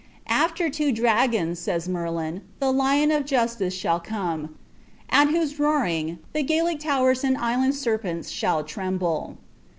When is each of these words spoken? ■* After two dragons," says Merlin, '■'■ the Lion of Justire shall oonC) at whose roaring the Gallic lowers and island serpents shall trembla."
■* 0.01 0.03
After 0.27 0.67
two 0.67 0.91
dragons," 0.91 1.59
says 1.59 1.87
Merlin, 1.87 2.37
'■'■ 2.37 2.41
the 2.59 2.71
Lion 2.73 3.11
of 3.11 3.23
Justire 3.23 3.69
shall 3.71 3.99
oonC) 3.99 4.49
at 5.11 5.27
whose 5.27 5.59
roaring 5.59 6.17
the 6.33 6.41
Gallic 6.41 6.83
lowers 6.83 7.23
and 7.23 7.37
island 7.37 7.75
serpents 7.75 8.31
shall 8.31 8.63
trembla." 8.63 9.37